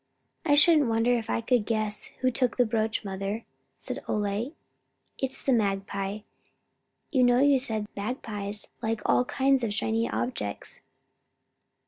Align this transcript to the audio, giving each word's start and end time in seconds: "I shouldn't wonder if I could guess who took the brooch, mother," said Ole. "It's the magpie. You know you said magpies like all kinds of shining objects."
"I 0.43 0.55
shouldn't 0.55 0.89
wonder 0.89 1.13
if 1.15 1.29
I 1.29 1.41
could 1.41 1.63
guess 1.63 2.07
who 2.21 2.31
took 2.31 2.57
the 2.57 2.65
brooch, 2.65 3.05
mother," 3.05 3.45
said 3.77 4.03
Ole. 4.07 4.55
"It's 5.19 5.43
the 5.43 5.53
magpie. 5.53 6.21
You 7.11 7.21
know 7.23 7.37
you 7.37 7.59
said 7.59 7.85
magpies 7.95 8.67
like 8.81 9.03
all 9.05 9.25
kinds 9.25 9.63
of 9.63 9.75
shining 9.75 10.09
objects." 10.09 10.81